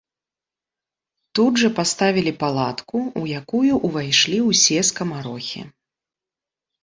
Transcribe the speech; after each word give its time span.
Тут 1.39 1.53
жа 1.63 1.69
паставілі 1.79 2.31
палатку, 2.43 2.97
у 3.23 3.23
якую 3.41 3.73
ўвайшлі 3.87 4.39
ўсе 4.49 4.79
скамарохі. 4.91 5.61